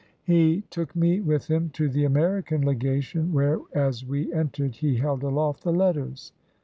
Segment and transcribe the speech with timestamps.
[0.23, 5.21] He took me with him to the American Legation, where as we entered he held
[5.21, 6.33] aloft the letters.